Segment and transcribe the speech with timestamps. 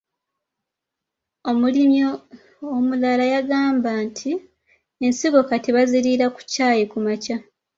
[1.49, 1.97] Omulimi
[2.75, 4.31] omulala yagamba nti
[5.05, 7.37] ensigo kati baziriira ku caayi kumakya.